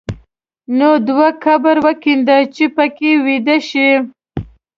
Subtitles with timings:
[0.77, 3.89] نو دوه قبره وکینده چې په کې ویده شې.